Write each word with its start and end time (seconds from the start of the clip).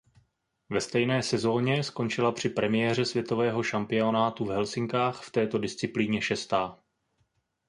Ve 0.69 0.81
stejné 0.81 1.23
sezóně 1.23 1.83
skončila 1.83 2.31
při 2.31 2.49
premiéře 2.49 3.05
světového 3.05 3.63
šampionátu 3.63 4.45
v 4.45 4.49
Helsinkách 4.51 5.23
v 5.23 5.31
této 5.31 5.57
disciplíně 5.57 6.21
šestá. 6.21 6.79